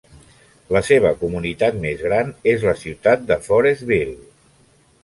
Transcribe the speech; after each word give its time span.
La 0.75 0.81
seva 0.87 1.11
comunitat 1.19 1.77
més 1.83 2.01
gran 2.07 2.33
és 2.55 2.67
la 2.71 2.75
ciutat 2.87 3.31
de 3.33 3.39
Forestville. 3.51 4.21